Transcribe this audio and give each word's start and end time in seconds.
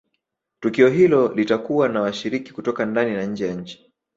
tukio 0.59 0.87
hilo 0.89 1.33
litakuwa 1.35 1.89
na 1.89 2.01
washiriki 2.01 2.53
kutoka 2.53 2.85
ndani 2.85 3.13
na 3.13 3.23
nje 3.25 3.47
ya 3.47 3.53
nchi 3.53 3.91